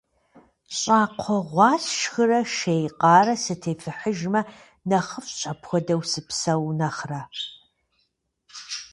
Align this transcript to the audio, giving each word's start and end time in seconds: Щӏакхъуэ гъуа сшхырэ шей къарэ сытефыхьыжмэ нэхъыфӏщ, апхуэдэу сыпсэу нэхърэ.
Щӏакхъуэ 0.77 1.39
гъуа 1.51 1.71
сшхырэ 1.85 2.39
шей 2.55 2.83
къарэ 2.99 3.35
сытефыхьыжмэ 3.43 4.41
нэхъыфӏщ, 4.89 5.39
апхуэдэу 5.51 6.01
сыпсэу 6.11 6.65
нэхърэ. 6.79 7.21